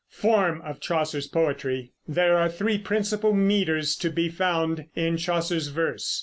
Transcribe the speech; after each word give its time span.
FORM 0.09 0.63
OF 0.65 0.79
CHAUCER'S 0.79 1.27
POETRY. 1.27 1.91
There 2.07 2.35
are 2.35 2.49
three 2.49 2.79
principal 2.79 3.35
meters 3.35 3.95
to 3.97 4.09
be 4.09 4.29
found 4.29 4.85
in 4.95 5.17
Chaucer's 5.17 5.67
verse. 5.67 6.19